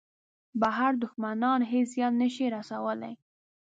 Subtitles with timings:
[0.61, 3.13] بهر دوښمنان هېڅ زیان نه شي رسولای.